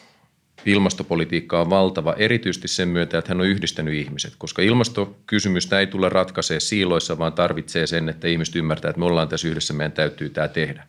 [0.67, 6.09] ilmastopolitiikkaan on valtava, erityisesti sen myötä, että hän on yhdistänyt ihmiset, koska ilmastokysymystä ei tule
[6.09, 10.31] ratkaisee siiloissa, vaan tarvitsee sen, että ihmiset ymmärtää, että me ollaan tässä yhdessä, meidän täytyy
[10.31, 10.87] tämä tehdä.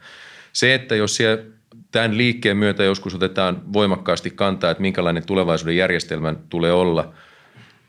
[0.53, 1.43] Se, että jos siellä
[1.95, 7.13] tämän liikkeen myötä joskus otetaan voimakkaasti kantaa, että minkälainen tulevaisuuden järjestelmän tulee olla,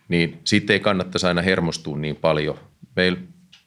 [0.08, 2.58] niin siitä ei kannattaisi aina hermostua niin paljon.
[2.96, 3.18] Meillä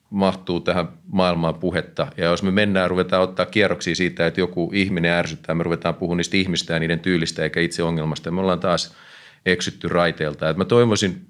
[0.10, 2.08] mahtuu tähän maailmaan puhetta.
[2.18, 6.18] Ja jos me mennään, ruvetaan ottaa kierroksia siitä, että joku ihminen ärsyttää, me ruvetaan puhumaan
[6.18, 8.32] niistä ihmistä ja niiden tyylistä eikä itse ongelmasta.
[8.32, 8.96] Me ollaan taas
[9.46, 10.50] eksytty raiteelta.
[10.50, 11.28] Et mä toivoisin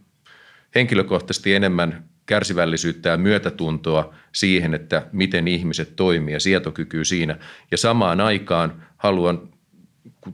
[0.76, 7.38] henkilökohtaisesti enemmän kärsivällisyyttä ja myötätuntoa siihen, että miten ihmiset toimii ja sietokykyä siinä.
[7.72, 9.50] Ja samaan aikaan haluan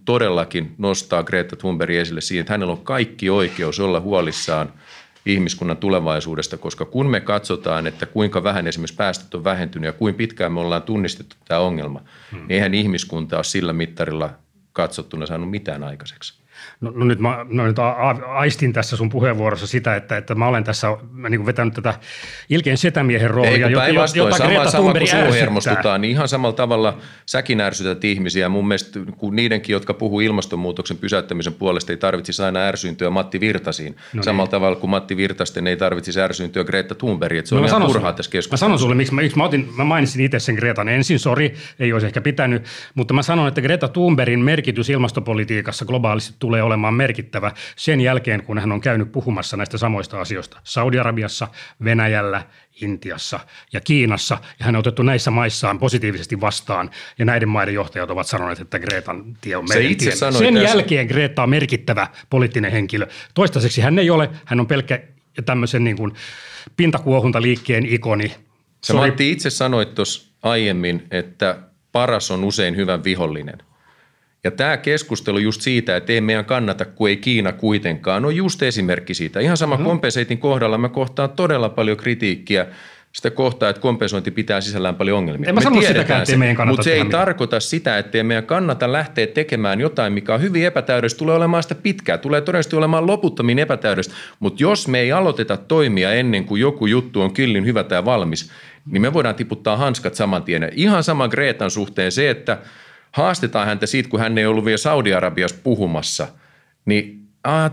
[0.06, 4.74] todellakin nostaa Greta Thunberg esille siihen, että hänellä on kaikki oikeus olla huolissaan
[5.26, 10.18] ihmiskunnan tulevaisuudesta, koska kun me katsotaan, että kuinka vähän esimerkiksi päästöt on vähentynyt ja kuinka
[10.18, 12.02] pitkään me ollaan tunnistettu tämä ongelma,
[12.32, 12.40] hmm.
[12.40, 14.30] niin eihän ihmiskunta ole sillä mittarilla
[14.74, 16.45] katsottuna saanut mitään aikaiseksi.
[16.82, 17.78] No, no nyt mä no nyt
[18.28, 21.94] aistin tässä sun puheenvuorossa sitä, että, että mä olen tässä mä niin vetänyt tätä
[22.50, 26.56] ilkeän setämiehen roolia, Ei, jota, jota sama, Greta sama kun sun hermostutaan, niin ihan samalla
[26.56, 28.50] tavalla säkin ärsytät ihmisiä.
[28.50, 33.94] Mun mielestä kun niidenkin, jotka puhuu ilmastonmuutoksen pysäyttämisen puolesta, ei tarvitsisi aina ärsyyntyä Matti Virtasiin.
[33.94, 34.24] No niin.
[34.24, 37.40] Samalla tavalla kuin Matti Virtasten ei tarvitsisi ärsyyntyä Greta Thunbergiin.
[37.40, 38.66] Että se no on ihan turhaa tässä keskustelussa.
[38.66, 41.54] Mä sanon sulle, miksi mä, miksi mä, otin, mä mainitsin itse sen Gretan ensin, sori,
[41.80, 42.64] ei olisi ehkä pitänyt,
[42.96, 48.60] mutta mä sanon, että Greta Thunbergin merkitys ilmastopolitiikassa globaalisti tulee olemaan merkittävä sen jälkeen, kun
[48.60, 51.48] hän on käynyt puhumassa näistä samoista asioista Saudi-Arabiassa,
[51.84, 52.44] Venäjällä,
[52.82, 53.40] Intiassa
[53.74, 54.38] ja Kiinassa.
[54.60, 56.92] Ja hän on otettu näissä maissaan positiivisesti vastaan.
[57.20, 60.64] Ja näiden maiden johtajat ovat sanoneet, että Greetan tie on meidän itse Sen tässä.
[60.64, 63.08] jälkeen Greta on merkittävä poliittinen henkilö.
[63.34, 65.00] Toistaiseksi hän ei ole, hän on pelkkä
[65.46, 66.12] tämmöisen niin kuin
[66.78, 68.36] pintakuohuntaliikkeen ikoni.
[68.84, 71.58] Sä Matti itse sanoit tuossa aiemmin, että
[71.92, 73.58] paras on usein hyvän vihollinen–
[74.46, 78.64] ja tämä keskustelu just siitä, että ei meidän kannata, kun ei Kiina kuitenkaan, on just
[78.64, 79.40] esimerkki siitä.
[79.40, 79.86] Ihan sama mm-hmm.
[79.86, 82.66] kompenseitin kohdalla mä kohtaan todella paljon kritiikkiä
[83.12, 85.50] sitä kohtaa, että kompensointi pitää sisällään paljon ongelmia.
[85.50, 87.26] En mä sano sitäkään, että meidän Mutta se ei mitään.
[87.26, 91.76] tarkoita sitä, että meidän kannata lähteä tekemään jotain, mikä on hyvin epätäydellistä, tulee olemaan sitä
[91.76, 94.14] pitkää, tulee todennäköisesti olemaan loputtomiin epätäydellistä.
[94.40, 98.52] Mutta jos me ei aloiteta toimia ennen kuin joku juttu on kyllin hyvä tai valmis,
[98.92, 100.72] niin me voidaan tiputtaa hanskat saman tien.
[100.76, 102.58] Ihan sama Greetan suhteen se, että–
[103.16, 106.28] haastetaan häntä siitä, kun hän ei ollut vielä Saudi-Arabiassa puhumassa,
[106.86, 107.28] niin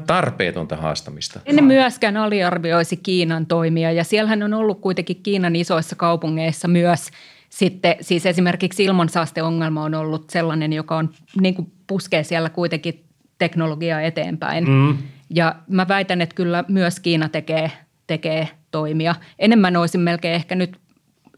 [0.07, 1.41] tarpeetonta haastamista.
[1.47, 7.09] En myöskään aliarvioisi Kiinan toimia ja siellähän on ollut kuitenkin Kiinan isoissa kaupungeissa myös
[7.49, 13.05] sitten, siis esimerkiksi ilmansaasteongelma on ollut sellainen, joka on niin kuin puskee siellä kuitenkin
[13.39, 14.69] teknologiaa eteenpäin.
[14.69, 14.99] Mm.
[15.31, 17.71] Ja mä väitän, että kyllä myös Kiina tekee,
[18.07, 19.15] tekee toimia.
[19.39, 20.77] Enemmän olisin melkein ehkä nyt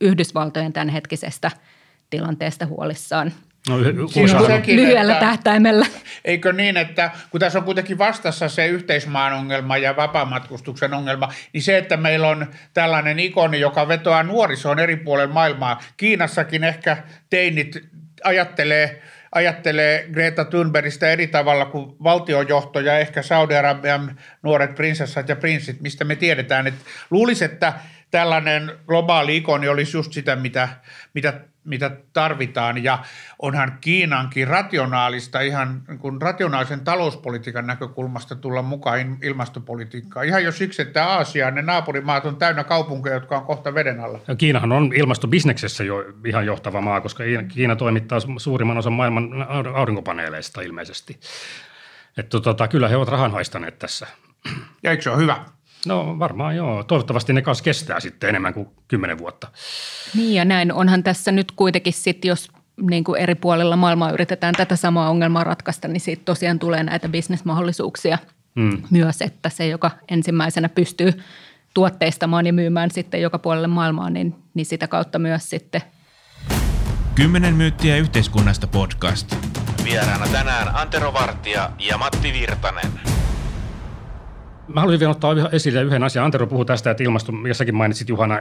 [0.01, 1.51] Yhdysvaltojen tämänhetkisestä
[2.11, 3.33] tilanteesta huolissaan.
[3.69, 3.77] No,
[4.47, 5.87] sekin, lyhyellä että, tähtäimellä.
[6.25, 11.63] Eikö niin, että kun tässä on kuitenkin vastassa se yhteismaan ongelma ja vapaamatkustuksen ongelma, niin
[11.63, 15.83] se, että meillä on tällainen ikoni, joka vetoaa nuorisoon eri puolilla maailmaa.
[15.97, 16.97] Kiinassakin ehkä
[17.31, 17.79] teinit
[18.25, 19.03] ajattelee
[19.35, 26.05] ajattelee Greta Thunbergistä eri tavalla kuin valtiojohto ja ehkä Saudi-Arabian nuoret prinsessat ja prinssit, mistä
[26.05, 26.67] me tiedetään.
[26.67, 27.73] Että luulisi, että
[28.15, 30.69] tällainen globaali ikoni olisi just sitä, mitä,
[31.15, 32.85] mitä mitä tarvitaan.
[32.85, 32.99] Ja
[33.39, 40.27] onhan Kiinankin rationaalista, ihan kun rationaalisen talouspolitiikan näkökulmasta tulla mukaan ilmastopolitiikkaan.
[40.27, 44.21] Ihan jo siksi, että Aasiaan ne naapurimaat on täynnä kaupunkeja, jotka on kohta veden alla.
[44.29, 50.61] Ja Kiinahan on ilmastobisneksessä jo ihan johtava maa, koska Kiina toimittaa suurimman osan maailman aurinkopaneeleista
[50.61, 51.21] ilmeisesti.
[52.17, 54.07] Että tota, kyllä he ovat rahan haistaneet tässä.
[54.83, 55.45] Ja eikö se ole hyvä?
[55.87, 56.83] No varmaan joo.
[56.83, 59.49] Toivottavasti ne kanssa kestää sitten enemmän kuin kymmenen vuotta.
[60.15, 62.49] Niin ja näin onhan tässä nyt kuitenkin sitten, jos
[62.81, 67.09] niin kuin eri puolilla maailmaa yritetään tätä samaa ongelmaa ratkaista, niin siitä tosiaan tulee näitä
[67.09, 68.19] bisnesmahdollisuuksia
[68.61, 68.83] hmm.
[68.91, 71.13] myös, että se, joka ensimmäisenä pystyy
[71.75, 75.83] tuotteistamaan ja myymään sitten joka puolelle maailmaa, niin, niin sitä kautta myös sitten.
[77.15, 79.37] Kymmenen myyttiä yhteiskunnasta podcast.
[79.85, 83.01] Vieraana tänään Antero Vartija ja Matti Virtanen.
[84.69, 86.25] Mä haluaisin vielä ottaa esille yhden asian.
[86.25, 88.41] Antero puhui tästä, että ilmasto, jossakin mainitsit Juhana,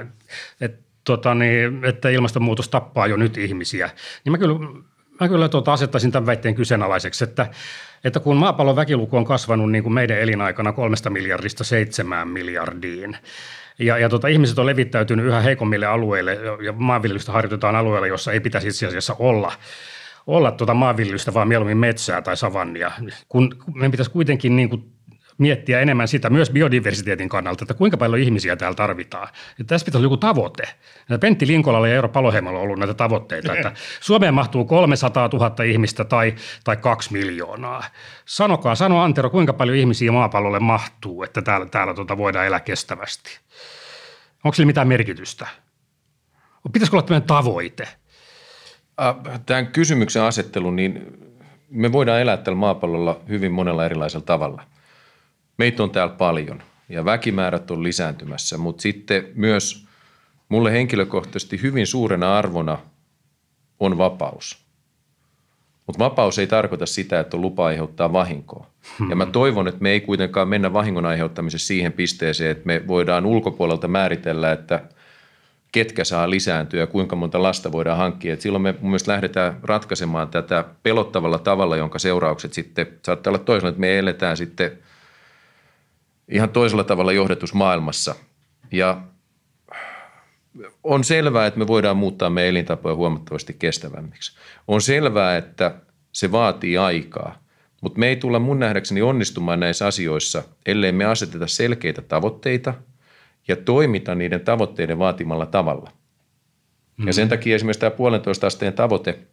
[0.61, 3.89] että, tota, niin, että ilmastonmuutos tappaa jo nyt ihmisiä.
[4.25, 4.59] Niin mä kyllä,
[5.21, 7.47] mä kyllä tuota, asettaisin tämän väitteen kyseenalaiseksi, että,
[8.03, 13.17] että kun maapallon väkiluku on kasvanut niin kuin meidän elinaikana kolmesta miljardista seitsemään miljardiin,
[13.79, 18.39] ja, ja tota, ihmiset on levittäytynyt yhä heikommille alueille ja maanviljelystä harjoitetaan alueilla, jossa ei
[18.39, 19.51] pitäisi itse asiassa olla
[20.27, 22.91] olla tuota maanviljelystä, vaan mieluummin metsää tai savannia.
[23.29, 24.83] Kun meidän pitäisi kuitenkin niin kuin
[25.37, 29.27] miettiä enemmän sitä myös biodiversiteetin kannalta, että kuinka paljon ihmisiä täällä tarvitaan.
[29.59, 30.63] Ja tässä pitäisi olla joku tavoite.
[31.09, 35.63] Ja Pentti Linkolalla ja Eero Paloheimolla on ollut näitä tavoitteita, että Suomeen mahtuu 300 000
[35.63, 37.83] ihmistä tai, tai kaksi miljoonaa.
[38.25, 43.39] Sanokaa, sano Antero, kuinka paljon ihmisiä maapallolle mahtuu, että täällä, täällä tuota voidaan elää kestävästi.
[44.43, 45.47] Onko sillä mitään merkitystä?
[46.73, 47.87] Pitäisikö olla tämmöinen tavoite?
[49.45, 51.17] Tämän kysymyksen asettelu, niin
[51.69, 54.63] me voidaan elää tällä maapallolla hyvin monella erilaisella tavalla–
[55.57, 59.87] meitä on täällä paljon ja väkimäärät on lisääntymässä, mutta sitten myös
[60.49, 62.77] mulle henkilökohtaisesti hyvin suurena arvona
[63.79, 64.63] on vapaus.
[65.87, 68.67] Mutta vapaus ei tarkoita sitä, että on lupa aiheuttaa vahinkoa.
[69.09, 73.25] Ja mä toivon, että me ei kuitenkaan mennä vahingon aiheuttamisessa siihen pisteeseen, että me voidaan
[73.25, 74.83] ulkopuolelta määritellä, että
[75.71, 78.33] ketkä saa lisääntyä ja kuinka monta lasta voidaan hankkia.
[78.33, 83.43] Et silloin me mun mielestä lähdetään ratkaisemaan tätä pelottavalla tavalla, jonka seuraukset sitten saattaa olla
[83.43, 84.71] toisella, että me eletään sitten–
[86.27, 88.15] ihan toisella tavalla johdetusmaailmassa.
[88.71, 89.01] Ja
[90.83, 94.37] on selvää, että me voidaan muuttaa meidän elintapoja huomattavasti kestävämmiksi.
[94.67, 95.75] On selvää, että
[96.11, 97.43] se vaatii aikaa,
[97.81, 102.73] mutta me ei tulla mun nähdäkseni onnistumaan näissä asioissa, ellei me aseteta selkeitä tavoitteita
[103.47, 105.89] ja toimita niiden tavoitteiden vaatimalla tavalla.
[105.89, 107.07] Mm-hmm.
[107.07, 109.19] Ja sen takia esimerkiksi tämä puolentoista asteen tavoite–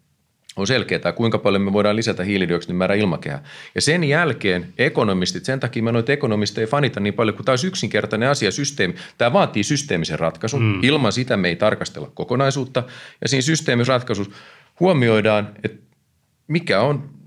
[0.60, 3.42] on selkeää, kuinka paljon me voidaan lisätä hiilidioksidin määrä ilmakehään.
[3.74, 7.66] Ja sen jälkeen ekonomistit, sen takia mä noita ekonomisteja fanita niin paljon, kun tämä olisi
[7.66, 8.94] yksinkertainen asia, systeemi.
[9.18, 10.62] Tämä vaatii systeemisen ratkaisun.
[10.62, 10.78] Mm.
[10.82, 12.82] Ilman sitä me ei tarkastella kokonaisuutta.
[13.22, 14.32] Ja siinä systeemisessä ratkaisussa
[14.80, 15.78] huomioidaan, että
[16.48, 17.19] mikä on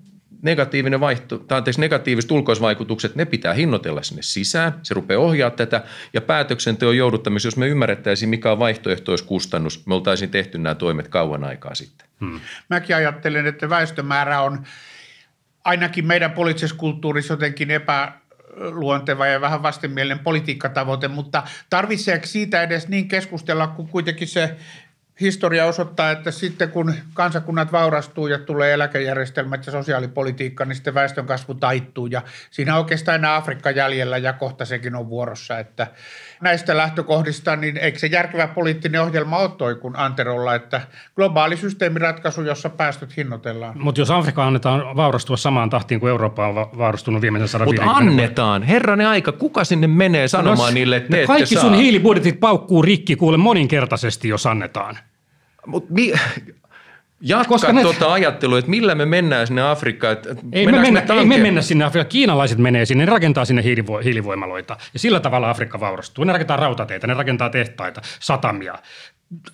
[0.43, 5.83] negatiivinen vaihto, tai anteeksi, negatiiviset ulkoisvaikutukset, ne pitää hinnoitella sinne sisään, se rupeaa ohjaa tätä,
[6.13, 11.43] ja päätöksenteon jouduttamisessa, jos me ymmärrettäisiin, mikä on vaihtoehtoiskustannus, me oltaisiin tehty nämä toimet kauan
[11.43, 12.07] aikaa sitten.
[12.19, 12.39] Hmm.
[12.69, 14.63] Mäkin ajattelen, että väestömäärä on
[15.63, 23.07] ainakin meidän poliittisessa kulttuurissa jotenkin epäluonteva ja vähän vastenmielinen politiikkatavoite, mutta tarvitseeko siitä edes niin
[23.07, 24.55] keskustella, kun kuitenkin se
[25.21, 31.53] historia osoittaa, että sitten kun kansakunnat vaurastuu ja tulee eläkejärjestelmät ja sosiaalipolitiikka, niin sitten väestönkasvu
[31.53, 32.07] taittuu.
[32.07, 32.21] Ja
[32.51, 35.87] siinä on oikeastaan enää Afrikka jäljellä ja kohta sekin on vuorossa, että
[36.43, 40.81] näistä lähtökohdista, niin eikö se järkevä poliittinen ohjelma ole toi kuin Anterolla, että
[41.15, 43.81] globaali systeemiratkaisu, jossa päästöt hinnoitellaan.
[43.81, 48.63] Mutta jos Afrikka annetaan vaurastua samaan tahtiin kuin Eurooppa on vaurastunut viimeisen 150 Mutta annetaan,
[48.63, 51.75] herranen aika, kuka sinne menee sanomaan no, niille, että Kaikki sun saa.
[51.75, 54.97] hiilibudjetit paukkuu rikki kuule moninkertaisesti, jos annetaan.
[55.65, 56.13] Mutta mi-
[57.25, 58.11] Jatka Koska tuota ne...
[58.11, 60.13] ajattelua, että millä me mennään sinne Afrikkaan.
[60.13, 62.09] Että ei, me mennä, me ei me mennä sinne Afrikkaan.
[62.09, 64.77] Kiinalaiset menee sinne, ne rakentaa sinne hiilivo- hiilivoimaloita.
[64.93, 66.23] Ja sillä tavalla Afrikka vaurastuu.
[66.23, 68.73] Ne rakentaa rautateitä, ne rakentaa tehtaita, satamia.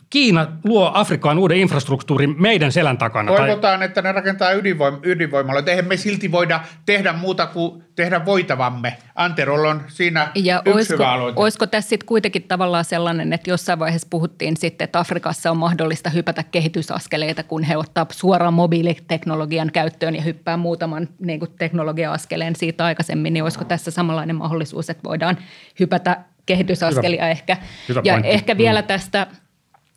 [0.09, 3.31] Kiina luo Afrikkaan uuden infrastruktuurin meidän selän takana.
[3.31, 3.85] Toivotaan, tai...
[3.85, 5.63] että ne rakentaa ydinvoim- ydinvoimalla.
[5.65, 8.97] Eihän me silti voida tehdä muuta kuin tehdä voitavamme.
[9.15, 11.39] Anterolla on siinä ja yksi olisiko, hyvä aloite.
[11.39, 16.09] Olisiko tässä sitten kuitenkin tavallaan sellainen, että jossain vaiheessa puhuttiin sitten, että Afrikassa on mahdollista
[16.09, 22.85] hypätä kehitysaskeleita, kun he ottaa suoraan mobiiliteknologian käyttöön ja hyppää muutaman niin kuin teknologia-askeleen siitä
[22.85, 25.37] aikaisemmin, niin olisiko tässä samanlainen mahdollisuus, että voidaan
[25.79, 27.31] hypätä kehitysaskelia hyvä.
[27.31, 27.57] ehkä.
[27.89, 28.31] Hyvä ja pointti.
[28.31, 28.87] ehkä vielä mm.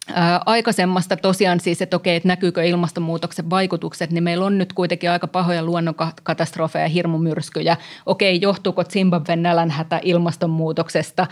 [0.07, 5.11] Tästä– aikaisemmasta tosiaan siis, että okei, että näkyykö ilmastonmuutoksen vaikutukset, niin meillä on nyt kuitenkin
[5.11, 7.77] aika pahoja luonnonkatastrofeja ja hirmumyrskyjä.
[8.07, 11.27] Okei, johtuuko Zimbabwen nälänhätä ilmastonmuutoksesta?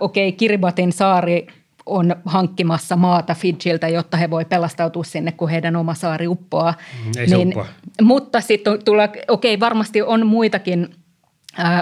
[0.00, 1.46] Okei, Kiribatin saari
[1.86, 6.74] on hankkimassa maata Fidjiltä, jotta he voi pelastautua sinne, kun heidän oma saari uppoaa.
[7.16, 7.66] Ei se uppoa.
[8.02, 11.03] Mutta sitten tulee, okei, varmasti on muitakin– ää,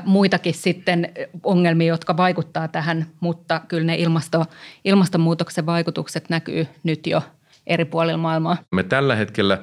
[0.05, 4.45] muitakin sitten ongelmia, jotka vaikuttaa tähän, mutta kyllä ne ilmasto,
[4.85, 7.23] ilmastonmuutoksen vaikutukset näkyy nyt jo
[7.67, 8.57] eri puolilla maailmaa.
[8.71, 9.59] Me tällä hetkellä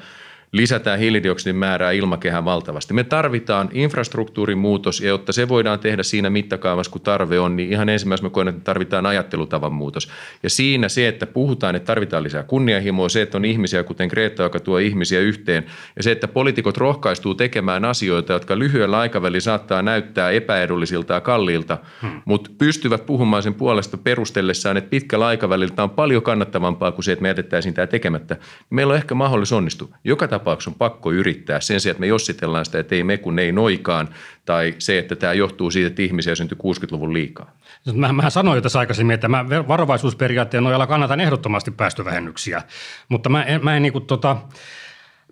[0.52, 2.94] lisätään hiilidioksidin määrää ilmakehään valtavasti.
[2.94, 7.72] Me tarvitaan infrastruktuurin muutos, ja jotta se voidaan tehdä siinä mittakaavassa, kun tarve on, niin
[7.72, 10.10] ihan ensimmäisenä me koen, että tarvitaan ajattelutavan muutos.
[10.44, 14.44] Ja siinä se, että puhutaan, että tarvitaan lisää kunnianhimoa, se, että on ihmisiä, kuten Greta,
[14.44, 19.82] joka tuo ihmisiä yhteen, ja se, että poliitikot rohkaistuu tekemään asioita, jotka lyhyellä aikavälillä saattaa
[19.82, 22.22] näyttää epäedullisilta ja kalliilta, hmm.
[22.26, 27.22] mutta pystyvät puhumaan sen puolesta perustellessaan, että pitkällä aikavälillä on paljon kannattavampaa kuin se, että
[27.22, 28.38] me jätettäisiin tämä tekemättä.
[28.70, 29.88] Meillä on ehkä mahdollisuus onnistua.
[30.04, 33.40] Joka tapauksessa on pakko yrittää sen sijaan, että me jossitellaan sitä, että ei me kun
[33.40, 34.10] ei noikaan,
[34.46, 37.52] tai se, että tämä johtuu siitä, että ihmisiä syntyi 60-luvun liikaa.
[37.94, 42.62] Mä, mä sanoin jo tässä aikaisemmin, että mä varovaisuusperiaatteen nojalla kannatan ehdottomasti päästövähennyksiä,
[43.10, 44.38] mutta mä en, mä en niin kuin, tota,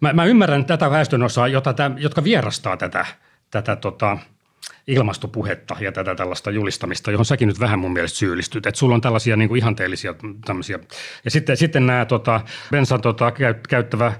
[0.02, 3.06] mä, mä ymmärrän tätä väestönosaa, jota, jotka vierastaa tätä,
[3.52, 4.18] tätä tota,
[4.88, 8.66] ilmastopuhetta ja tätä tällaista julistamista, johon säkin nyt vähän mun mielestä syyllistyt.
[8.66, 10.16] Että sulla on tällaisia niin kuin ihanteellisia
[10.46, 10.80] tämmöisiä.
[11.26, 12.42] Ja sitten, sitten nämä tota,
[12.72, 13.34] bensan tota,
[13.70, 14.14] käyttävä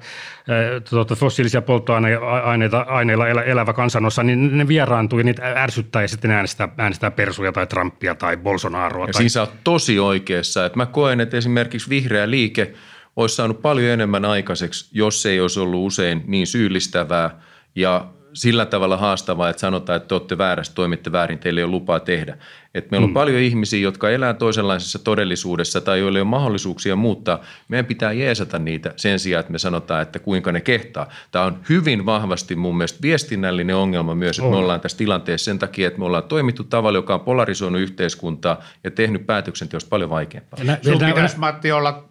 [0.90, 6.32] tota, fossiilisia polttoaineita aineilla elä, elävä kansanossa, niin ne vieraantuu ja niitä ärsyttää ja sitten
[6.32, 9.08] äänestää, äänestää Persuja tai Trumpia tai Bolsonaroa.
[9.08, 9.20] Ja tai...
[9.20, 10.66] siinä sä oot tosi oikeassa.
[10.66, 12.74] Että mä koen, että esimerkiksi vihreä liike
[13.16, 17.42] olisi saanut paljon enemmän aikaiseksi, jos ei olisi ollut usein niin syyllistävää
[17.76, 21.72] ja sillä tavalla haastavaa, että sanotaan, että te olette väärässä, toimitte väärin, teille ei ole
[21.72, 22.38] lupaa tehdä.
[22.74, 23.14] Et meillä on mm.
[23.14, 27.40] paljon ihmisiä, jotka elää toisenlaisessa todellisuudessa tai joilla ei ole mahdollisuuksia muuttaa.
[27.68, 31.10] Meidän pitää jeesata niitä sen sijaan, että me sanotaan, että kuinka ne kehtaa.
[31.32, 34.54] Tämä on hyvin vahvasti mun mielestä viestinnällinen ongelma myös, että on.
[34.54, 38.64] me ollaan tässä tilanteessa sen takia, että me ollaan toimittu tavalla, joka on polarisoinut yhteiskuntaa
[38.84, 40.60] ja tehnyt päätöksenteosta paljon vaikeampaa.
[40.82, 42.07] Sun pitäisi, Matti, olla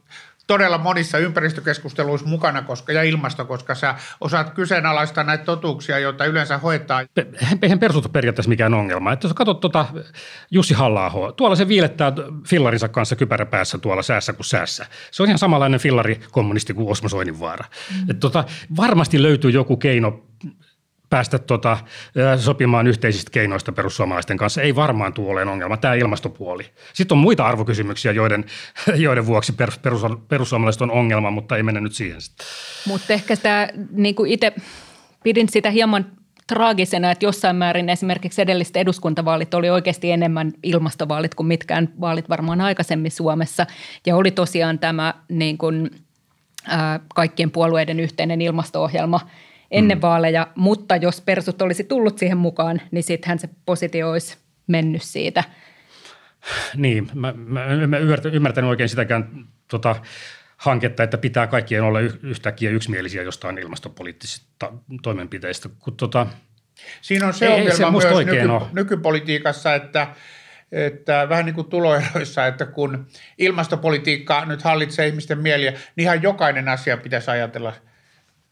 [0.47, 6.59] todella monissa ympäristökeskusteluissa mukana koska, ja ilmasto, koska sä osaat kyseenalaistaa näitä totuuksia, joita yleensä
[6.59, 7.03] hoitaa.
[7.63, 9.13] Eihän perustus periaatteessa mikään ongelma.
[9.13, 9.87] Että jos katsot tuota
[10.51, 12.13] Jussi halla tuolla se viilettää
[12.49, 14.87] fillarinsa kanssa kypärä päässä tuolla säässä kuin säässä.
[15.11, 17.65] Se on ihan samanlainen fillari kommunisti kuin Osmo Soininvaara.
[17.65, 18.11] Mm.
[18.11, 18.45] Että tota,
[18.77, 20.23] varmasti löytyy joku keino
[21.11, 21.79] päästä tota,
[22.39, 26.67] sopimaan yhteisistä keinoista perussuomalaisten kanssa ei varmaan tule olemaan ongelma, tämä ilmastopuoli.
[26.93, 28.45] Sitten on muita arvokysymyksiä, joiden,
[28.95, 32.47] joiden vuoksi perus, perus, perussuomalaiset on ongelma, mutta ei mennä nyt siihen sitten.
[32.87, 34.53] Mutta ehkä sitä niin kuin itse
[35.23, 36.07] pidin sitä hieman
[36.47, 42.61] traagisena, että jossain määrin esimerkiksi edelliset eduskuntavaalit oli oikeasti enemmän ilmastovaalit kuin mitkään vaalit varmaan
[42.61, 43.67] aikaisemmin Suomessa.
[44.07, 45.91] Ja oli tosiaan tämä niin kuin,
[47.15, 49.21] kaikkien puolueiden yhteinen ilmasto-ohjelma–
[49.71, 50.03] ennen mm.
[50.03, 55.45] vaaleja, mutta jos persut olisi tullut siihen mukaan, niin sittenhän se positio olisi mennyt siitä.
[56.77, 57.99] Niin, mä, mä, mä
[58.33, 59.97] ymmärtänyt oikein sitäkään tota,
[60.57, 65.69] hanketta, että pitää kaikkien olla yhtäkkiä yksimielisiä jostain ilmastopoliittisista toimenpiteistä.
[65.79, 66.27] Kun, tota,
[67.01, 70.09] Siinä on se ei, ongelma se myös nyky, nykypolitiikassa, että
[70.73, 73.07] että vähän niin kuin tuloeroissa, että kun
[73.39, 77.73] ilmastopolitiikka nyt hallitsee ihmisten mieliä, niin ihan jokainen asia pitäisi ajatella–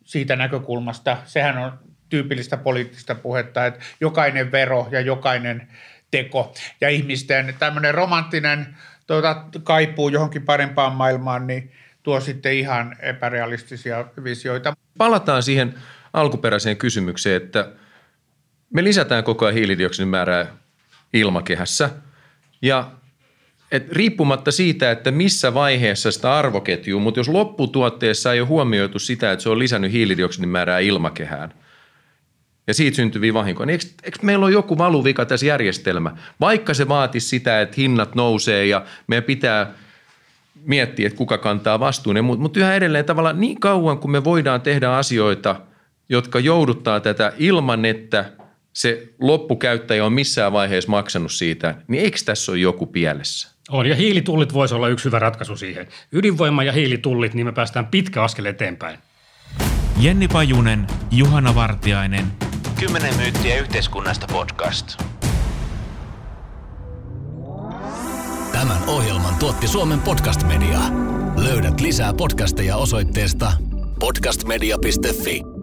[0.04, 1.16] siitä näkökulmasta.
[1.24, 5.68] Sehän on tyypillistä poliittista puhetta, että jokainen vero ja jokainen
[6.10, 14.04] teko ja ihmisten tämmöinen romanttinen tuota, kaipuu johonkin parempaan maailmaan, niin tuo sitten ihan epärealistisia
[14.24, 14.76] visioita.
[14.98, 15.74] Palataan siihen
[16.12, 17.68] alkuperäiseen kysymykseen, että
[18.70, 20.46] me lisätään koko ajan hiilidioksidin määrää
[21.12, 21.90] ilmakehässä
[22.62, 22.90] ja
[23.74, 29.32] et riippumatta siitä, että missä vaiheessa sitä arvoketjua, mutta jos lopputuotteessa ei ole huomioitu sitä,
[29.32, 31.54] että se on lisännyt hiilidioksidin määrää ilmakehään,
[32.66, 36.16] ja siitä syntyviä vahinkoja, niin eikö, eikö meillä ole joku valuvika tässä järjestelmä?
[36.40, 39.74] Vaikka se vaatisi sitä, että hinnat nousee ja meidän pitää
[40.64, 44.60] miettiä, että kuka kantaa vastuun, mutta mut yhä edelleen tavalla niin kauan, kun me voidaan
[44.60, 45.60] tehdä asioita,
[46.08, 48.32] jotka jouduttaa tätä ilman, että
[48.72, 53.53] se loppukäyttäjä on missään vaiheessa maksanut siitä, niin eikö tässä ole joku pielessä?
[53.70, 55.88] On, ja hiilitullit voisi olla yksi hyvä ratkaisu siihen.
[56.12, 58.98] Ydinvoima ja hiilitullit, niin me päästään pitkä askel eteenpäin.
[60.00, 62.26] Jenni Pajunen, Juhana Vartiainen.
[62.80, 65.02] Kymmenen myyttiä yhteiskunnasta podcast.
[68.52, 70.78] Tämän ohjelman tuotti Suomen Podcast Media.
[71.36, 73.52] Löydät lisää podcasteja osoitteesta
[74.00, 75.53] podcastmedia.fi.